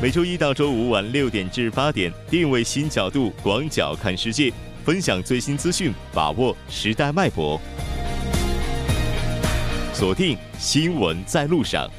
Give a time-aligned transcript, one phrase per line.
[0.00, 4.52] 每周一到周五晚六点至八点，定位新角度，广角看世界，
[4.84, 7.60] 分享最新资讯，把握时代脉搏。
[9.92, 11.90] 锁定新闻在路上。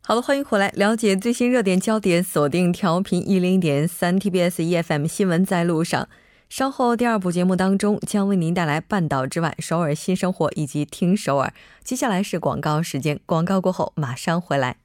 [0.00, 6.08] 好了，欢迎回来，了解最新热点焦点，锁定调频一零点三 TBS EFM 新闻在路上。
[6.48, 11.52] 稍后第二部节目当中将为您带来半岛之外、首尔新生活以及听首尔。
[11.82, 14.76] 接下来是广告时间，广告过后马上回来。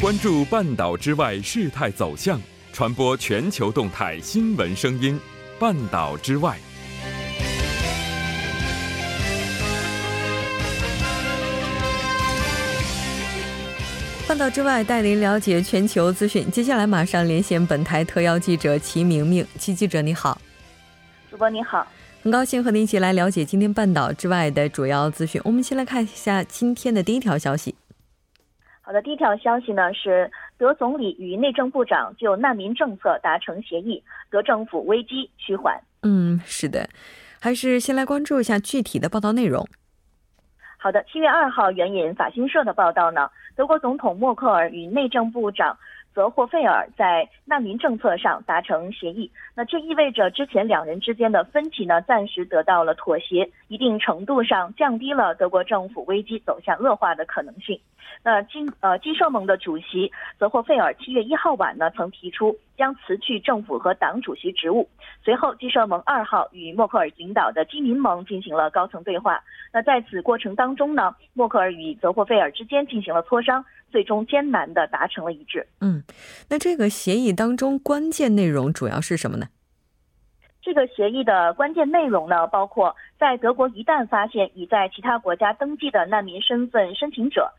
[0.00, 2.40] 关注半岛之外事态走向，
[2.72, 5.18] 传播全球动态新闻声音。
[5.58, 6.58] 半岛之外。
[14.34, 16.50] 半岛之外，带您了解全球资讯。
[16.50, 20.36] 接下来马上连线本台特邀记者齐明明，齐记者你好，
[21.30, 21.86] 主播你好，
[22.20, 25.40] 很高兴和您一起来了解今天半岛之外的主要资讯。
[25.44, 27.76] 我们先来看一下今天的第一条消息。
[28.80, 30.28] 好的，第一条消息呢是
[30.58, 35.80] 德总理与内政部长就难民政策达成协议，德政府危机趋缓。
[36.02, 36.90] 嗯，是的，
[37.40, 39.64] 还是先来关注一下具体的报道内容。
[40.84, 45.78] 好的，七月二号，援引法新社的报道呢，德国总统默克尔与内政部长
[46.14, 49.30] 泽霍费尔在难民政策上达成协议。
[49.54, 57.80] 那这意味着之前两人之间的分歧呢，暂时得到了妥协，一定程度上降低了德国政府危机走向恶化的可能性。
[58.22, 64.88] 那金呃基社盟的主席泽霍费尔七月一号晚呢，曾提出将辞去政府和党主席职务。
[65.24, 69.42] 随后，基社盟二号与默克尔领导的基民盟进行了高层对话。
[69.72, 75.66] 那在此过程当中呢，默克尔与泽霍费尔之间进行了磋商，最终艰难的达成了一致。
[75.80, 76.02] 嗯，
[76.48, 79.46] 那这个协议当中关键内容主要是什么呢？
[80.62, 87.52] 这个协议的关键内容呢，包括在德国一旦发现已在其他国家登记的难民身份申请者。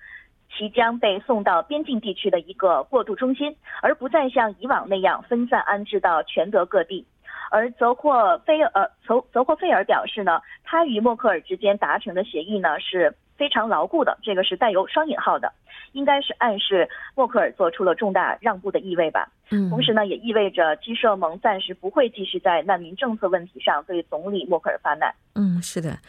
[0.52, 7.06] 其将被送到边境地区的一个过渡中心，而不再像以往那样分散安置到全德各地。
[7.52, 15.54] 而泽霍菲尔呃泽泽霍菲尔表示呢，他与默克尔之间达成的协议呢是非常牢固的，这个是带有双引号的，
[15.94, 19.32] 应该是暗示默克尔做出了重大让步的意味吧。
[19.52, 25.14] 嗯，同时呢，也意味着基社盟暂时不会继续在难民政策问题上对总理默克尔发难。
[25.36, 26.00] 嗯，是的。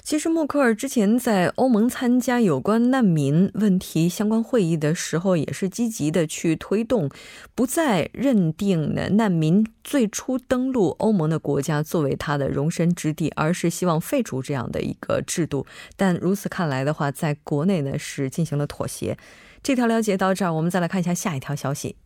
[0.00, 7.10] 其实默克尔之前在欧盟参加有关难民问题相关会议的时候，也是积极的去推动，
[7.54, 15.66] 不再认定呢难民最初登陆欧盟的国家作为他的容身之地，而是希望废除这样的一个制度。
[15.96, 19.15] 但如此看来的话，在国内呢是进行了妥协。
[19.62, 21.96] 这条了解到这儿，我们再来看一下下一条消息。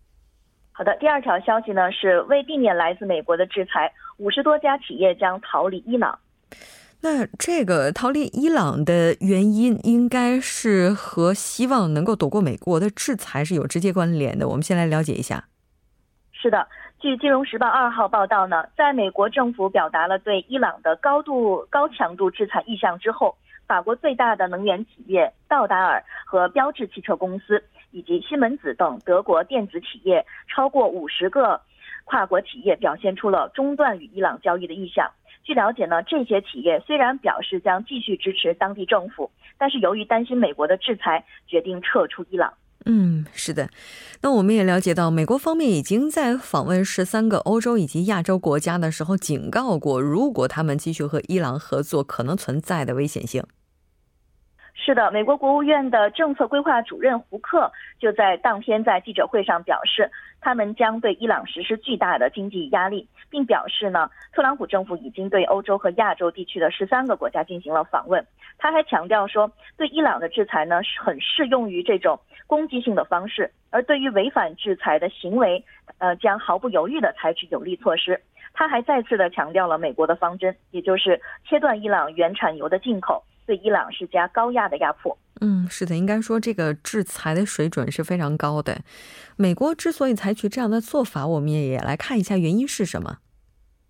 [0.73, 6.19] 好的，第二条消息呢是为避免来自美国的制裁，五十多家企业将逃离伊朗。
[7.03, 14.49] 那这个逃离伊朗的原因，应该是和希望能够躲过美国的制裁是有直接关联的。
[14.49, 15.45] 我们先来了解一下。
[16.33, 16.67] 是的，
[16.99, 23.37] 据《金融时报》二号报道呢，在美国政府表达了对伊朗的高度高强度制裁意向之后，
[23.71, 27.63] 法国最大的能源企业道达尔和标致汽车公司。
[27.93, 31.61] 以及西门子等德国电子企业超过五十个
[32.05, 35.11] 跨国企业表现出了中断与伊朗交易的意向。
[35.43, 39.29] 据了解呢，这些企业虽然表示将继续支持当地政府，
[39.59, 42.55] 但是由于担心美国的制裁，决定撤出伊朗。
[42.85, 43.69] 嗯，是的。
[44.23, 53.43] 那我们也了解到，美国方面已经在访问十三个欧洲以及亚洲国家的时候，警告过，如果他们继续和伊朗合作，可能存在的危险性。
[54.75, 60.11] 是的，美国国务院的政策规划主任胡克就在当天在记者会上表示，
[60.41, 68.25] 他们将对伊朗实施巨大的经济压力，并表示呢，特朗普政府已经对欧洲和亚洲地区的十三个国家进行了访问。
[68.59, 75.63] 他还强调说，对伊朗的制裁呢是很适用于这种攻击性的方式，而对于违反制裁的行为，
[75.99, 78.21] 呃，将毫不犹豫地采取有力措施。
[78.53, 83.23] 他还再次的强调了美国的方针，也就是切断伊朗原产油的进口。
[83.51, 85.19] 对伊朗施加高压的压迫。
[85.41, 88.79] 嗯，是的，应该说这个制裁的水准是非常高的。
[89.37, 93.17] 美国之所以采取这样的做法，我们也来看一下原因是什么。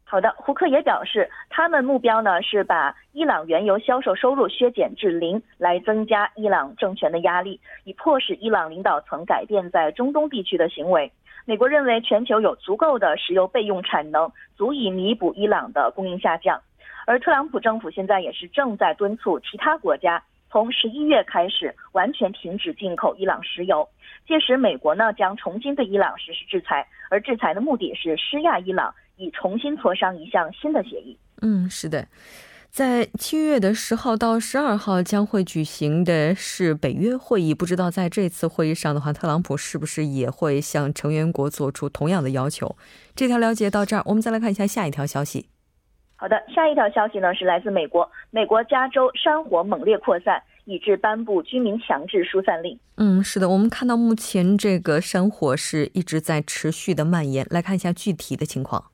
[0.05, 11.13] 好的，胡克也表示，他们目标呢是把伊朗原油销售收入削减至零，来增加伊朗政权的压力，以迫使伊朗领导层改变在中东地区的行为。
[11.45, 16.61] 美国认为全球有足够的石油备用产能，足以弥补伊朗的供应下降。
[17.07, 23.89] 而特朗普政府现在也是正在敦促其他国家从十一月开始完全停止进口伊朗石油，
[24.27, 31.17] 届时美国呢将重新对伊朗实施制裁，而制裁的目的是施压伊朗，以重新磋商一项新的协议。
[31.41, 32.07] 嗯，是的。
[32.69, 42.77] 在七月的十号到十二号将会举行的是北约会议，不知道在这次会议上的话，特朗普是不是也会向成员国做出同样的要求？
[43.17, 45.49] 这条了解到这儿，我们再来看一下下一条消息。
[46.21, 52.79] 好的，下一条消息呢是来自美国，美国加州山火猛烈扩散，以致颁布居民强制疏散令。
[52.99, 58.85] 嗯，是的，我们看到目前这个山火是一直在持续的蔓延，来看一下具体的情况。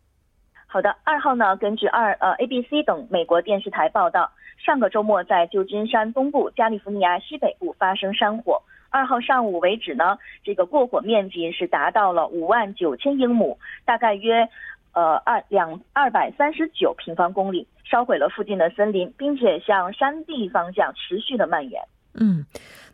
[0.68, 1.56] 好的，二号呢？
[1.56, 4.30] 根据二呃 ABC 等美国电视台报道，
[4.64, 8.62] 上个周末在旧金山东部、加利福尼亚西北部发生山火。
[8.88, 14.48] 二号上午为止呢，这个过火面积是达到了五万九千英亩，大概约
[14.96, 21.82] 呃二两二百三十九平方公里，烧毁了附近的森林，并且向山地方向持续的蔓延。
[22.14, 22.46] 嗯，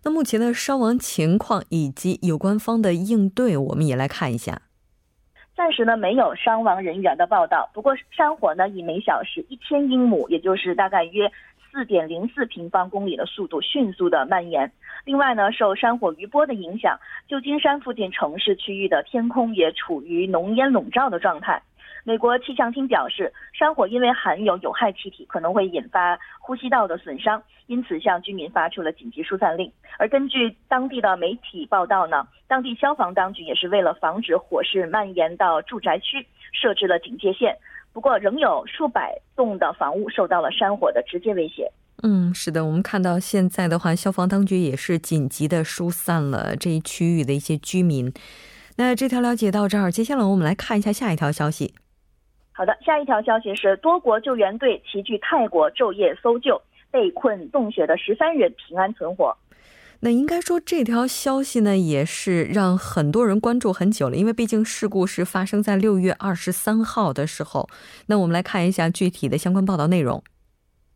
[0.03, 4.63] 那目前的伤亡情况以及有关方的应对，我们也来看一下。
[5.55, 11.31] 暂时呢没有伤亡人员的报道，不过山火呢以每小时一千英亩，也就是大概约
[11.71, 14.73] 四点零四平方公里的速度迅速的蔓延。
[15.05, 21.63] 另外呢，受山火余波的影响，旧金山附近城市区域的天空也处于浓烟笼罩的状态。
[22.05, 29.71] 美国气象厅表示，山火因为含有有害气体，可能会引发呼吸道的损伤，因此向居民发出了紧急疏散令。
[29.99, 37.57] 而根据当地的媒体报道呢，当地消防当局也是为了防止火势蔓延到住宅区，设置了警戒线。
[37.93, 41.71] 不过，仍有数百栋的房屋受到了山火的直接威胁。
[42.03, 48.13] 嗯，是的，我们看到现在的话，消防当局也是紧急的疏散了这一区域的一些居民。
[48.77, 51.75] 那这条了解到这儿，接下来我们来看一下下一条消息。
[52.63, 56.63] 好的，下一条消息是多国救援队齐聚泰国昼夜搜救
[56.93, 59.37] 被困洞穴的十三人平安存活。
[59.99, 67.69] 那应该说这条消息呢，也是让很多人关注很久了，因为毕竟事故是发生在六月二十三号的时候。
[68.07, 70.23] 那我们来看一下具体的相关报道内容。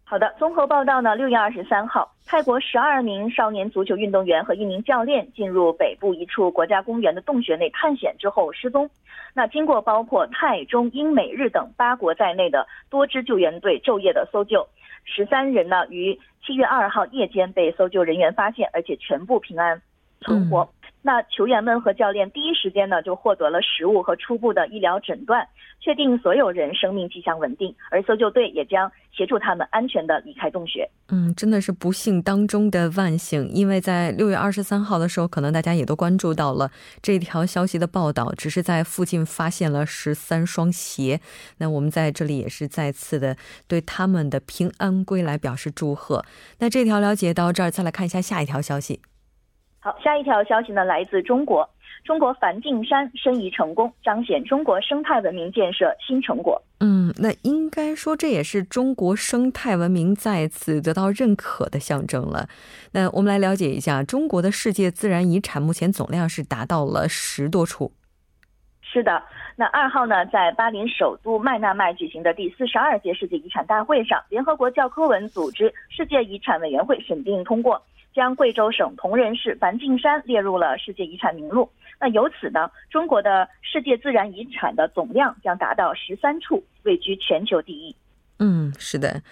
[0.09, 8.89] 好的，综合报道呢，六月二十三号，泰国十二名少年足球运动员和一名教练进入北部一处国家公园的洞穴内探险之后失踪。
[9.35, 14.69] 那经过包括泰、中、英、美、日等八国在内的多支救援队昼夜的搜救，
[15.05, 16.17] 十三人呢于
[16.47, 19.83] 七月二号夜间被搜救人员发现，而且全部平安
[20.21, 20.69] 存活。
[21.07, 25.47] 那球员们和教练第一时间呢就获得了食物和初步的医疗诊断，
[25.79, 30.91] 确定所有人生命迹象稳定，而搜救队也将协助他们安全的离开洞穴。
[31.11, 41.21] 嗯，真的是不幸当中的万幸，因为在六月二十三号的时候，可能大家也都关注到了这条消息的报道，只是在附近发现了十三双鞋。
[41.59, 43.37] 那我们在这里也是再次的
[43.69, 46.25] 对他们的平安归来表示祝贺。
[46.59, 49.01] 那这条了解到这儿，再来看一下下一条消息。
[49.87, 51.65] 好，下一条消息呢，来自中国。
[52.05, 56.61] 中国梵净山申遗成功，彰显中国生态文明建设新成果。
[56.81, 62.49] 嗯，那应该说这也是中国生态文明再次得到认可的象征了。
[62.95, 67.93] 那我们来了解一下，中国的世界自然遗产目前总量是达到了十多处。
[68.83, 69.23] 是的，
[69.55, 77.81] 那二号呢，在巴林首都麦纳麦举行的第四十二届世界遗产大会上，联合国教科文组织世界遗产委员会审定通过。
[78.17, 81.69] 将贵州省铜仁市梵净山列入了世界遗产名录。
[82.01, 87.95] 那由此呢，中国的世界自然遗产的总量将达到十三处，位居全球第一。
[88.39, 89.23] 嗯，是的，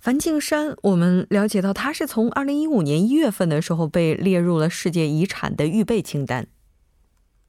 [0.00, 6.46] 梵净山，我们了解到它是从二零一五年一月份的时候被列入了世界遗产的预备清单。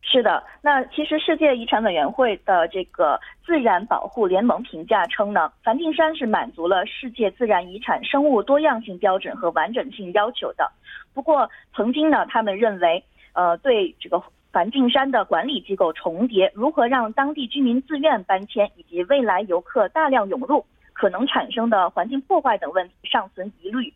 [0.07, 10.71] 是的，那其实世界遗产委员会的这个自然保护联盟评价称呢，梵净山是满足了世界自然遗产生物多样性标准和完整性要求的。
[11.13, 14.21] 不过，曾经呢，他们认为，呃，对这个
[14.53, 23.91] 梵净山的管理机构重叠，如何让当地居民自愿搬迁，以及未来游客大量涌入可能产生的环境破坏等问题尚存疑虑，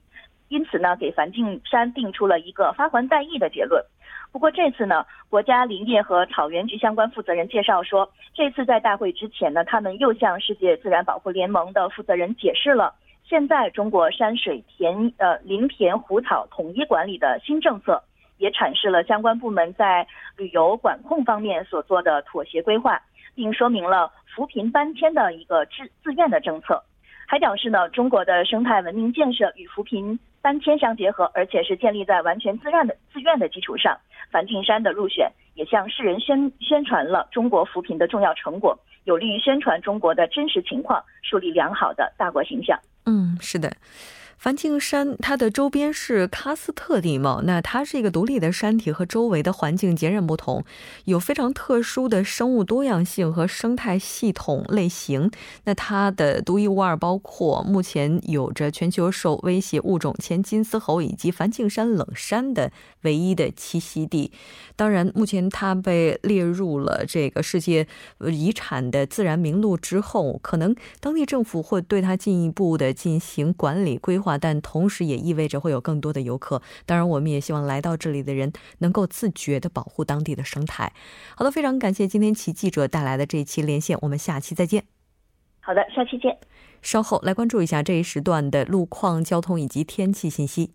[0.48, 3.82] 因此呢，给梵净山定出了一个发还待议的结论。
[4.32, 12.94] 不过这次呢，国家林业和草原局相关负责人介绍说，这次在大会之前呢，他们又向世界自然保护联盟的负责人解释了，
[13.26, 18.04] 现在中国山水田呃林田湖草统一管理的新政策，
[18.38, 20.08] 也阐释了相关部门在
[20.38, 23.02] 旅游管控方面所做的妥协规划，
[23.34, 26.84] 并说明了扶贫搬迁的一个自自愿的政策，
[27.28, 33.98] 还表示呢，中国的生态文明建设与扶贫搬迁相结合，而且是建立在完全自愿的自愿的基础上。
[34.32, 42.80] 梵净山的入选，也向世人宣宣传了中国扶贫的重要成果，有利于宣传中国的真实情况，树立良好的大国形象。
[43.08, 43.72] 嗯，是的，
[44.40, 50.64] 梵净山它的周边是喀斯特地貌，那它是一个独立的山体，和周围的环境截然不同，
[51.04, 55.30] 有非常特殊的生物多样性和生态系统类型。
[55.66, 64.32] 那它的独一无二，包括目前有着全球受威胁物种前金丝猴以及梵净山冷杉的唯一的栖息地。
[64.78, 67.86] 当然，目前它被列入了这个世界
[68.22, 74.29] 遗产的自然名录之后，可能当地政府会对它进一步的进行管理规划。
[74.38, 76.62] 但同时也意味着会有更多的游客。
[76.86, 80.94] 当然，我们也希望来到这里的人能够自觉地保护当地的生态。
[81.36, 84.84] 好的，非常感谢今天齐记者带来的这一期连线，我们下期再见。
[85.62, 86.38] 好的，下期见。
[86.82, 90.72] 稍后来关注一下这一时段的路况、交通以及天气信息。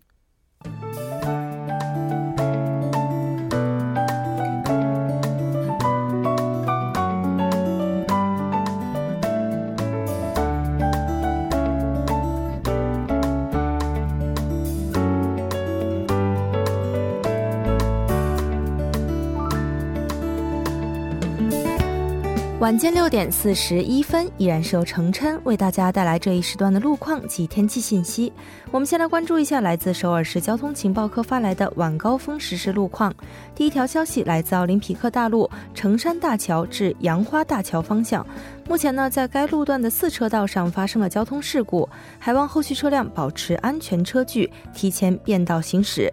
[22.65, 28.33] 晚间六点四十一分，依然是由程琛为大家带来这一时段的路况及天气信息。
[28.71, 33.13] 我们先来关注一下来自首尔市交通情报科发来的晚高峰实时路况。
[33.53, 38.25] 第一条消息来自奥林匹克大路成山大桥至杨花大桥方向，
[38.67, 46.11] 目前呢，在该路段的四车道上发生了交通事故，还望后续车辆保持安全车距，提前变道行驶。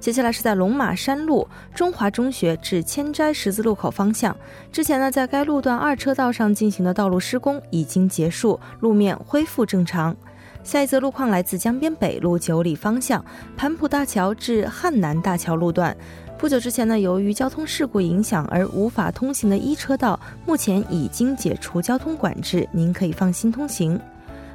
[0.00, 4.34] 接下来是在龙马山路中华中学至千斋十字路口方向。
[4.70, 10.16] 之前呢，在该路段二车道上进行的道路施工已经结束，路面恢复正常。
[10.62, 13.24] 下一则路况来自江边北路九里方向
[13.56, 15.96] 盘浦大桥至汉南大桥路段。
[16.36, 23.98] 不久之前呢，由于交通事故影响而无法通行的一车道，目前已经解除交通管制，您可以放心通行。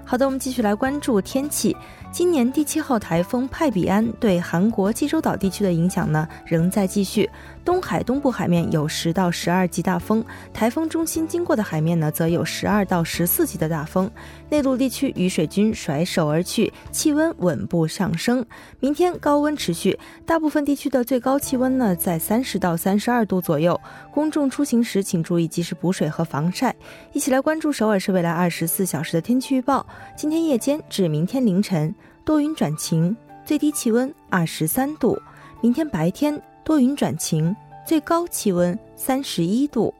[0.06, 1.76] 好的，我们继续来关注天气。
[2.14, 7.28] 今年第七号台风派比安对韩国济州岛地区的影响呢，仍在继续。
[7.66, 14.12] 东海东部海面有十到十二级大风，台风中心经过的海面呢，则有十二到十四级的大风。
[14.48, 18.46] 内陆地区雨水均甩手而去，气温稳步上升。
[18.80, 23.80] 明天高温持续，大部分地区的最高气温呢在三十到三十二度左右。
[24.12, 26.76] 公众出行时请注意及时补水和防晒。
[27.12, 29.84] 一起来关注首尔市未来二十四小时的天气预报。
[30.16, 33.16] 今天夜间至明天凌晨多云转晴，
[33.46, 35.18] 最低气温二十三度。
[35.62, 36.42] 明天白天。
[36.66, 37.54] 多云转晴，
[37.86, 39.94] 最高气温三十一度。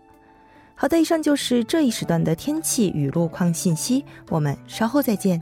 [0.76, 5.42] 好的，以上就是这一时段的天气与路况信息，我们稍后再见。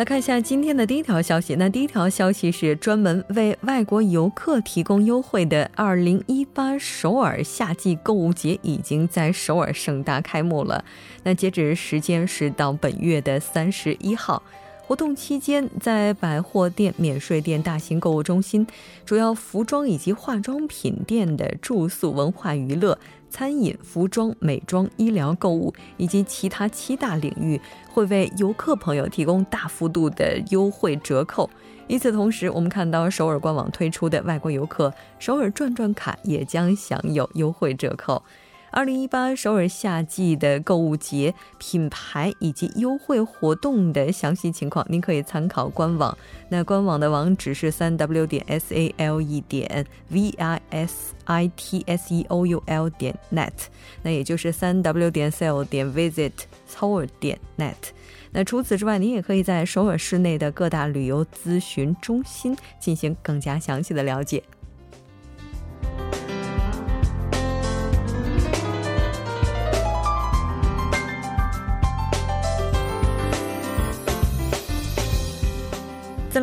[0.00, 1.56] 来看一下今天的第一条消息。
[1.56, 10.82] 那第一条消息是专门为外国游客提供优惠的2018首尔夏季购物节已经在首尔盛大开幕了。
[11.22, 14.42] 那截止时间是到本月的三十一号。
[14.86, 18.66] 活动期间，在百货店、免税店、大型购物中心、
[19.04, 22.98] 主要服装以及化妆品店的住宿、文化娱乐。
[23.30, 27.58] 餐饮、服装、美妆、医疗、购物以及其他七大领域，
[27.88, 31.48] 会为游客朋友提供大幅度的优惠折扣。
[31.86, 38.22] 与此同时，我们看到首尔官网推出的外国游客首尔转转卡也将享有优惠折扣。
[38.72, 46.16] 二零一八首尔夏季的购物节品牌以及优惠活动的详细情况，您可以参考官网。
[46.48, 52.46] 那官网的网址是三 w 点 s a l e 点 v i s i t s e o
[52.46, 53.52] u l 点 net，
[54.02, 56.32] 那也就是三 w 点 sale 点 visit
[56.68, 57.74] 首尔点 net。
[58.30, 64.40] 那除此之外，您也可以在首尔市内的各大旅游咨询中心进行更加详细的了解。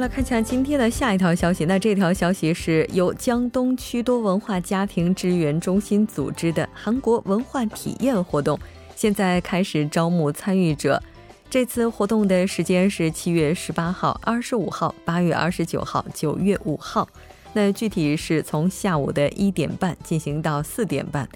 [0.07, 1.65] 看一下今天的下一条消息。
[1.65, 8.57] 那这条消息是由江东区多文化家庭支援中心组织的韩国文化体验活动，
[8.95, 11.01] 现在开始招募参与者。
[11.49, 17.07] 这次活动的时间是七月十八号、二十五号、八月二十九号、九月五号。
[17.53, 21.27] 那具体是从下午的一点半进行到四点半。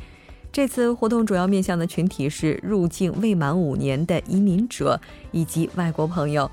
[0.51, 4.99] 这次活动主要面向的群体是入境未满五年的移民者
[5.31, 6.49] 以及外国朋友。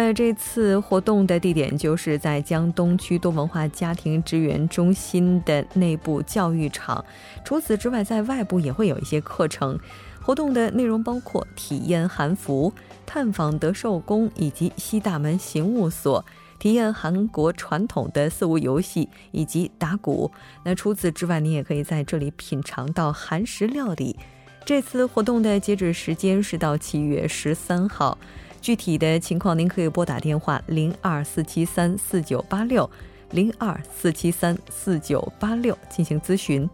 [0.00, 7.04] 那这次活动的地点就是在江东区多文化家庭支援中心的内部教育场。
[7.44, 9.76] 除此之外，在外部也会有一些课程。
[10.22, 12.72] 活动的内容包括体验韩服、
[13.04, 16.24] 探访德寿宫以及西大门刑务所。
[16.60, 20.30] 体验韩国传统的四无游戏以及打鼓。
[20.62, 24.16] 那除此之外，你也可以在这里品尝到韩食料理。
[24.64, 28.16] 这次活动的截止时间是到七月十三号。
[28.60, 32.88] 具体的情况，您可以拨打电话零二四七三四九八六
[33.30, 36.68] 零二四七三四九八六进行咨询。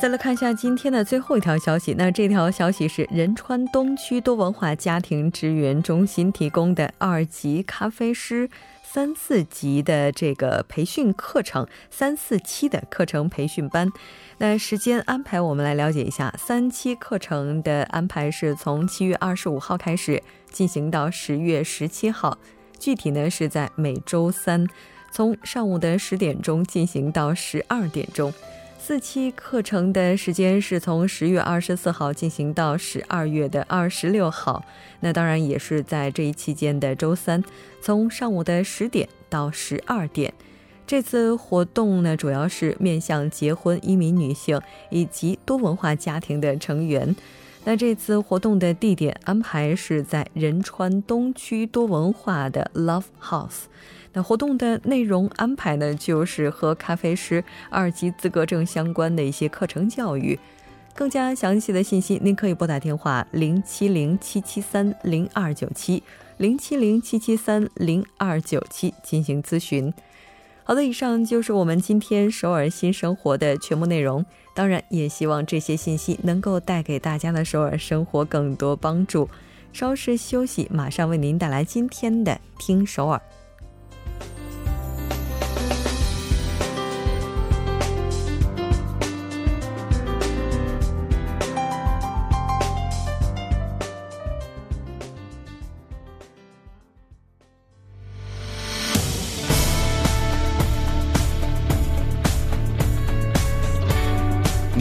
[0.00, 1.92] 再来看一下今天的最后一条消息。
[1.98, 8.48] 那这条消息是仁川东区多文化家庭支援中心提供的二级咖啡师
[8.98, 13.88] 三四级的这个培训课程，三四期的课程培训班。
[14.38, 16.34] 那时间安排我们来了解一下。
[16.36, 22.36] 三期课程的安排是从七月二十五号开始进行到十月十七号，
[22.76, 24.66] 具体呢是在每周三，
[25.12, 28.34] 从上午的十点钟进行到十二点钟。
[28.88, 34.64] 四期课程的时间是从十月二十四号进行到十二月的二十六号，
[35.00, 37.44] 那当然也是在这一期间的周三，
[37.82, 40.32] 从上午的十点到十二点。
[40.86, 47.14] 这次活动呢，主要是面向结婚移民女性以及多文化家庭的成员。
[47.64, 53.64] 那这次活动的地点安排是在仁川东区多文化的 Love House。
[54.12, 60.38] 那活动的内容安排呢，就是和咖啡师二级资格证相关的一些课程教育。
[60.94, 66.02] 更加详细的信息，您可以拨打电话零七零七七三零二九七
[66.38, 69.92] 零七零七七三零二九七进行咨询。
[70.64, 74.26] 好的，以上就是我们今天首尔新生活的全部内容。
[74.54, 79.30] 当然，也希望这些信息能够带给大家的首尔生活更多帮助。
[79.72, 83.22] 稍事休息，马上为您带来今天的听首尔。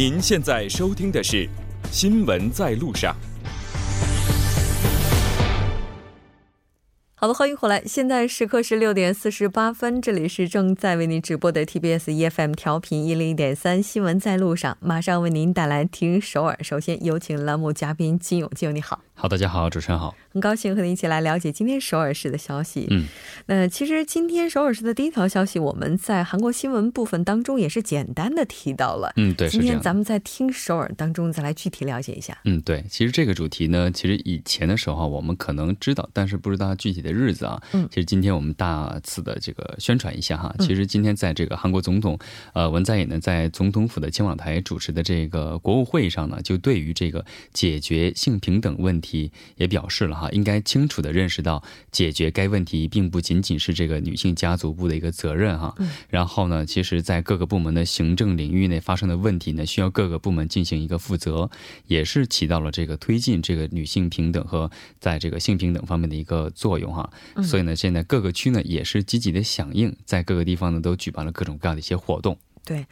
[0.10, 1.46] 您现在收听的是
[1.91, 3.13] 《新闻在路上》。
[7.13, 7.84] 好的，欢迎回来。
[7.86, 16.58] 现在时刻是六点四十八分，这里是正在为您直播的 TBS EFM 调频一零一点三《新闻在路上》，马上为您带来听首尔。
[16.62, 19.02] 首先有请栏目嘉宾金勇，金勇你好。
[19.19, 22.86] 好，大家好，主持人好，很高兴和您一起来了解今天首尔市的消息。
[22.91, 23.08] 嗯，
[23.47, 29.12] 那其实今天首尔市的第一条消息，我们在韩国新闻部分当中也是简单的提到了。
[29.15, 32.38] 嗯，对，今天咱们在听首尔当中再来具体了解一下。
[32.43, 37.60] 嗯，对，其实这个主题呢，其实以前的时候我们可能知道，但是不知道具体的日子啊。
[37.73, 40.53] 嗯，其实今天我们大肆的这个宣传一下哈。
[40.60, 42.19] 其实今天在这个韩国总统
[42.53, 49.07] 呃文在寅呢在总统府的青瓦台主持的这个国务会议上呢，就对于这个解决性平等问题。
[49.08, 55.74] 题也表示了哈，应该清楚的认识到，解决该问题并不仅仅是这个女性家族部的一个责任哈。
[56.10, 61.50] 然后呢，其实，在各个部门的行政领域内发生的问题呢，需要各个部门进行一个负责，
[61.88, 67.10] 也是起到了这个推进这个女性平等和在这个性平等方面的一个作用哈。
[67.43, 72.38] 所以呢，现在各个区呢也是积极的响应，在各个地方呢都举办了各种各样的一些活动。
[72.65, 72.86] 对。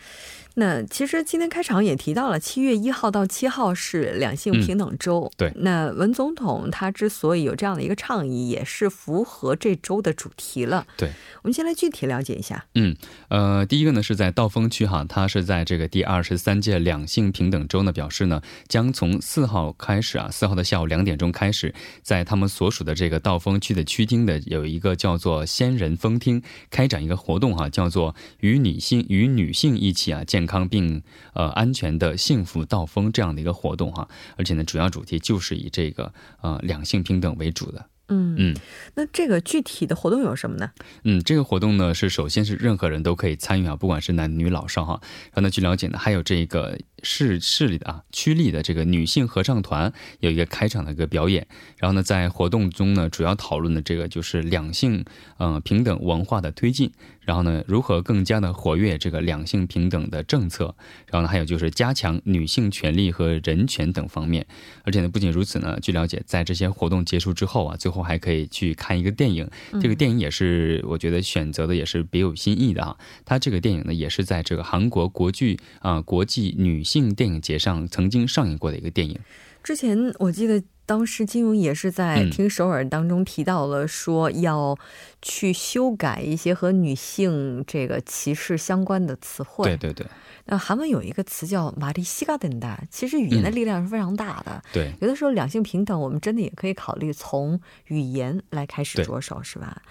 [0.56, 5.30] 那其实今天开场也提到了，七月一号到七号是两性平等周。
[5.36, 10.88] 对，那文总统他之所以有这样的一个倡议，也是符合这周的主题了。
[10.96, 12.66] 对，我们先来具体了解一下。
[12.76, 12.96] 嗯，
[13.28, 30.45] 呃，第一个呢是在道峰区哈，他是在这个第二十三届两性平等周呢，表示呢将从四号开始啊，四号的下午两点钟开始，在他们所属的这个道峰区的区厅的有一个叫做仙人峰厅开展一个活动哈，叫做与女性与女性一起啊健。
[30.46, 31.02] 健康并
[31.34, 37.90] 呃安全的幸福道风这样的一个活动哈，而且呢，主要主题就是以这个呃两性平等为主的。
[38.10, 38.56] 嗯嗯，
[38.94, 40.70] 那这个具体的活动有什么呢？
[41.04, 45.02] 嗯，这个活动呢是首先是任何人都可以参与啊，不管是男女老少哈。
[45.34, 51.48] 然后呢，据了解呢，还有这个市市里的啊区里的这个女性合唱团有一个开场的一个表演。
[51.78, 55.06] 然后呢，在活动中呢，主要讨论的这个就是两性
[55.38, 56.92] 嗯平等文化的推进。
[57.22, 60.76] 然后呢，如何更加的活跃这个两性平等的政策？
[61.08, 64.46] 然后呢，还有就是加强女性权利和人权等方面。
[64.84, 69.50] 而且呢，不仅如此呢，据了解，在这些活动结束之后啊，最后还可以去看一个电影。
[69.82, 72.96] 这个电影也是我觉得选择的也是别有新意的啊。
[73.26, 79.20] 它这个电影呢，也是在这个韩国国剧啊国际女性电影节上曾经上映过的一个电影。
[79.64, 80.64] 之前我记得。
[80.88, 84.78] 当时金庸也是在听首尔当中提到了，说要
[85.26, 89.66] 去修改一些和女性这个歧视相关的词汇。
[89.66, 90.06] 对对对。
[90.48, 94.62] 那韩文有一个词叫“玛丽西嘎等的”，其实语言的力量是非常大的。
[94.72, 99.82] 对，有的时候两性平等，我们真的也可以考虑从语言来开始着手，是吧？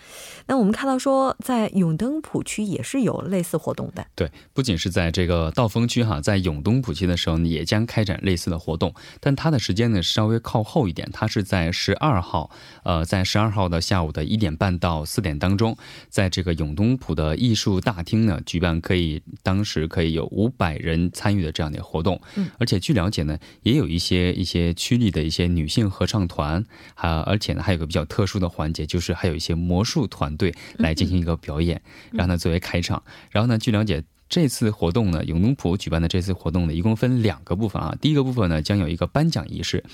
[0.46, 4.06] 那我们看到说，在永登浦区也是有类似活动的。
[4.14, 12.48] 对，不仅是在这个道峰区哈，在永登浦区的时候也将开展类似的活动，但它的时间呢稍微靠后一点，它是在十二号，
[12.84, 15.76] 呃，在十二号的下午的一点半到四点当中，
[16.08, 20.48] 在这个永东浦的艺术大厅呢举办，可以当时可以有五。
[20.56, 31.82] 百人参与的这样的活动，嗯，而且据了解呢，也有一些一些区里的一些女性合唱团，啊，而且呢，还有个比较特殊的环节，就是还有一些魔术团队来进行一个表演，
[32.12, 33.02] 让它作为开场。
[33.30, 34.04] 然后呢，据了解。
[34.34, 37.96] 这次活动呢，永东浦举办的这次活动呢，一共分两个部分啊。
[38.00, 39.84] 第一个部分呢，将有一个颁奖仪式，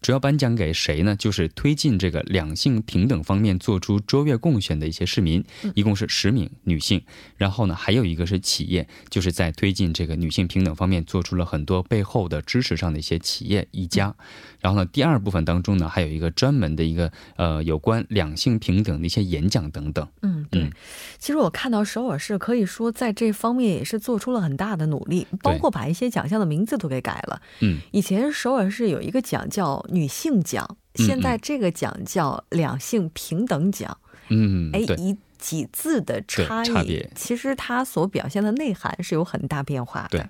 [0.00, 1.14] 主要颁奖给谁呢？
[1.14, 7.02] 就是推进这个两性平等方面做出卓越贡献的一些市民，一共是十名女性。
[7.36, 14.14] 然后呢，还有一个是企业，就是在推进这个女性平等方面做出了很多背后的支持上的一些企业一家。
[14.60, 20.08] 然后呢，第二部分当中呢，还有一个专门的一个呃有关两性平等的一些演讲等等。
[20.22, 20.70] 嗯，对。
[21.18, 27.40] 其实我看到首尔市可以说在这方面也是做出了很大的努力，包括把一些奖项的名字都给改了。
[27.60, 33.96] 嗯，以前首尔市有一个奖叫女性奖，现在这个奖叫两性平等奖。
[34.28, 40.18] 嗯，哎，以几字的差异，其实它所表现的内涵是有很大变化的。
[40.18, 40.26] 对。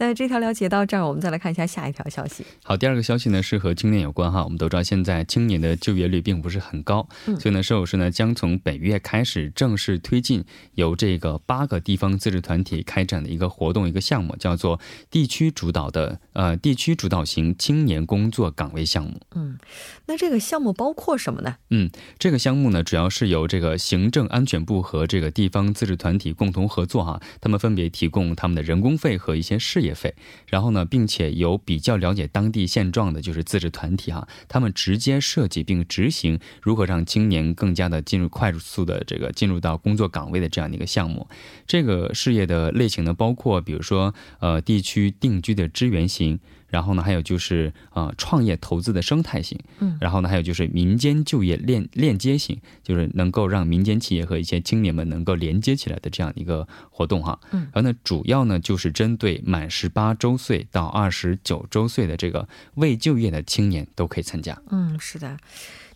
[0.00, 2.42] 那这条了解到这儿，我们再来看一下下一条消息。
[2.64, 4.42] 好，第二个消息呢是和青年有关哈。
[4.42, 7.06] 我们都知道现在青年的就业率并不是很高，
[7.38, 19.20] 所以呢，首尔市呢将从本月开始正式推进由这个八个地方自治团体开展的一个活动一个项目，叫做地区主导的呃地区主导型青年工作岗位项目。
[19.34, 19.58] 嗯，
[20.06, 21.56] 那这个项目包括什么呢？
[21.68, 29.89] 嗯，这个项目呢主要是由这个行政安全部和这个地方自治团体共同合作哈，他们分别提供他们的人工费和一些事业。
[29.94, 30.14] 费，
[30.46, 41.28] 然后呢，并且有比较了解当地现状的，就是自治团体哈，他们直接设计并执行如何让青年更加的进入快速的这个进入到工作岗位的这样的一个项目。
[41.66, 46.40] 这个事业的类型呢，包括比如说呃地区定居的支援型。
[46.70, 65.36] 然后呢，还有就是啊，创业投资的生态型，嗯，然后呢，还有就是民间就业链链接型，就是能够让民间企业和一些青年们能够连接起来的这样一个活动哈，嗯，然后呢，主要呢就是针对满十八周岁到二十九周岁的这个未就业的青年都可以参加，嗯，是的。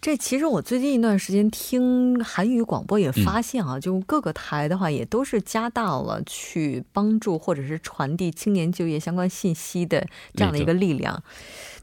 [0.04, 11.22] 这其实我最近一段时间听韩语广播也发现啊，就各个台的话也都是加大了去帮助或者是传递青年就业相关信息的这样的一个力量。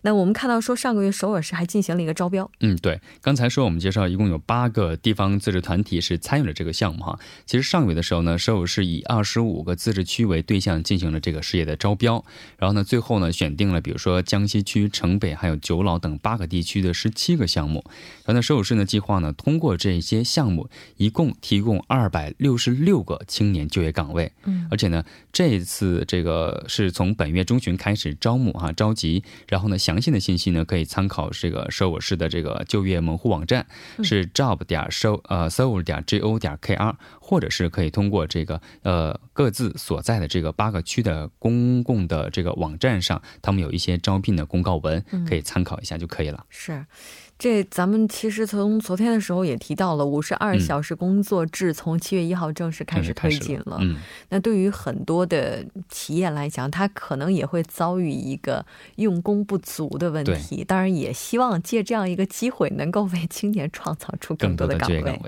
[0.01, 2.49] 那我们看到说，上个月首尔市还进行了一个招标。
[2.59, 7.19] 嗯，对，刚才说我们介绍，一共有八个地方自治团体是参与了这个项目哈。
[7.45, 12.25] 其实上个月的时候呢，首尔市以二十五个自治区为对象进行了这个事业的招标，
[12.57, 17.83] 然后呢，最后呢选定了比如说江西区、城北还有九老等八个地区的十七个项目。
[18.25, 24.31] 然后呢，首尔市呢计划呢通过这些项目，一共提供二百六十六个青年就业岗位。
[24.45, 33.65] 嗯，而且呢，这一次这个是从本月中旬开始招募哈召集，然后呢详细的信息呢，可以参考这个首尔市的这个就业门户网站，
[34.01, 46.45] 是 job 点 so 呃 s o 点 g o 点 k r，或者是可以通过这个呃各自所在的这个八个区的公共的这个网站上，他们有一些招聘的公告文，可以参考一下就可以了。
[46.47, 46.85] 是。
[47.41, 53.79] 这咱们其实从昨天的时候也提到了，五十二小时工作制从七月一号正式开始推进了。
[53.81, 53.97] 嗯，
[54.29, 58.63] 那对于很多的企业来讲，它可能也会遭遇一个
[58.97, 60.63] 用工不足的问题。
[60.63, 65.19] 当然，也希望借这样一个机会，能够为青年创造出更多的岗位。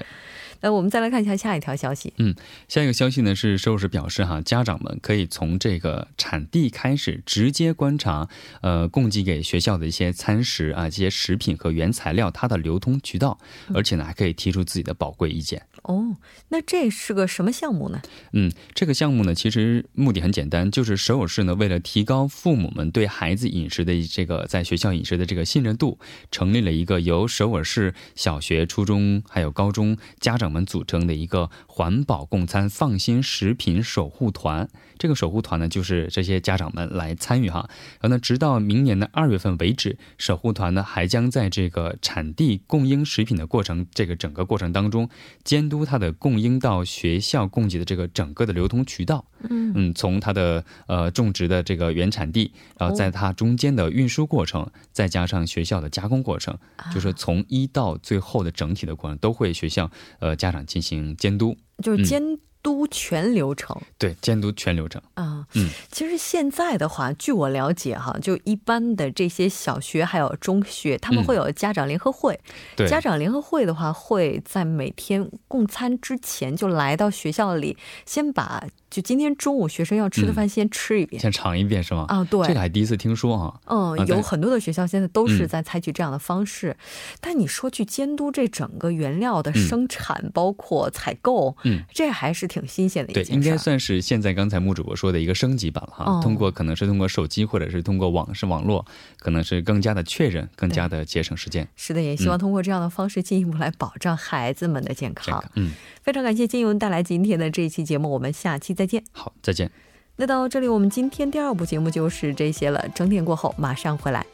[0.64, 2.14] 那我们再来看一下下一条消息。
[2.18, 2.34] 嗯，
[2.70, 8.30] 下一个消息呢是，收视表示哈，家长们可以从这个产地开始直接观察，
[8.62, 13.38] 呃，供给给学校的一些餐食啊，这些食品和原材料它的流通渠道，
[13.74, 15.62] 而且呢还可以提出自己的宝贵意见。
[15.84, 16.16] 哦，
[16.48, 18.02] 那这是个什么项目呢？
[18.32, 26.00] 嗯，这个项目呢，其实目的很简单，就是首尔市呢，为了提高父母们对孩子饮食的这个在学校饮食的这个信任度，
[26.32, 34.70] 成立了一个由首尔市小学、初中还有高中家长们组成的一个环保共餐放心食品守护团。
[34.98, 37.68] 这个守护团呢，就是这些家长们来参与哈。
[38.00, 45.10] 然后呢，直到明年的二月份为止，守护团呢还将在这个产地供应食品的过程这个整个过程当中
[45.44, 45.73] 监督。
[45.74, 49.74] 督它的供应到学校供给的这个整个的流通渠道，嗯。
[49.76, 56.56] 嗯，从它的呃种植的这个原产地，然后在它中间的运输过程，再加上学校的加工过程，
[56.94, 62.22] 就是从一到最后的整体的过程，都会学校呃家长进行监督，就是监。
[62.64, 65.46] 督全流程，对，监督全流程啊。
[65.54, 72.40] 嗯，其实现在的话，据我了解哈，就一般的这些小学还有中学，他们会有家长联合会。
[72.76, 78.64] 对，家长联合会的话，会在每天供餐之前就来到学校里，先把。
[78.94, 82.06] 就今天中午学生要吃的饭，先吃一遍，先尝一遍是吗？
[82.10, 83.60] 啊，对，这个还第一次听说哈。
[83.66, 86.78] 嗯，有很多的学校现在都是在采取这样的方式。
[87.20, 93.32] 但你说去监督这整个原料的生产，包括采购，嗯，这还是挺新鲜的一件事。
[93.32, 96.22] 对，应该算是现在刚才穆主播说的一个升级版了哈。
[96.22, 98.86] 通过可能是通过手机或者是通过网是网络，
[99.18, 101.68] 可能是更加的确认，更加的节省时间。
[101.76, 105.44] 是的，也希望通过这样的方式进一步来保障孩子们的健康。
[105.56, 105.72] 嗯，
[106.04, 109.04] 非常感谢金勇带来今天的这一期节目，我们下期再见。
[109.14, 109.72] 好，再见。
[110.18, 112.86] 那到这里，我们今天第二部节目就是这些了。
[112.94, 114.26] 整点过后马上回来。